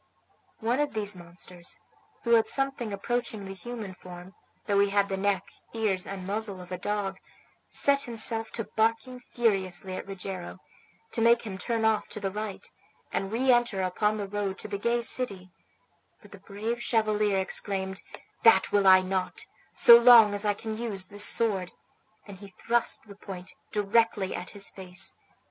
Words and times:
One 0.61 0.79
of 0.79 0.95
these 0.95 1.15
monsters, 1.15 1.79
who 2.23 2.31
had 2.31 2.47
something 2.47 2.91
approaching 2.91 3.45
the 3.45 3.53
human 3.53 3.93
form, 3.93 4.33
though 4.65 4.79
he 4.79 4.89
had 4.89 5.09
the 5.09 5.15
neck, 5.15 5.43
ears, 5.75 6.07
and 6.07 6.25
muzzle 6.25 6.59
of 6.59 6.71
a 6.71 6.77
dog, 6.79 7.19
set 7.69 8.01
himself 8.01 8.49
to 8.53 8.63
bark 8.63 8.97
furiously 9.31 9.93
at 9.95 10.07
Rogero, 10.07 10.57
to 11.11 11.21
make 11.21 11.43
him 11.43 11.55
turn 11.59 11.85
off 11.85 12.07
to 12.07 12.19
the 12.19 12.31
right, 12.31 12.67
and 13.11 13.31
reenter 13.31 13.83
upon 13.83 14.17
the 14.17 14.27
road 14.27 14.57
to 14.61 14.67
the 14.67 14.79
gay 14.79 15.03
city; 15.03 15.51
but 16.19 16.31
the 16.31 16.39
brave 16.39 16.81
chevalier 16.81 17.37
exclaimed, 17.37 18.01
"That 18.41 18.71
will 18.71 18.87
I 18.87 19.01
not, 19.01 19.45
so 19.71 19.99
long 19.99 20.33
as 20.33 20.45
I 20.45 20.55
can 20.55 20.79
use 20.79 21.05
this 21.09 21.25
sword," 21.25 21.73
and 22.25 22.39
he 22.39 22.47
thrust 22.47 23.03
the 23.03 23.15
point 23.15 23.51
directly 23.71 24.33
at 24.33 24.49
his 24.49 24.67
face. 24.67 25.15